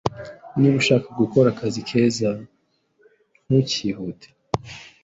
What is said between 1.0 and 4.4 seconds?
gukora akazi keza, ntukihute.)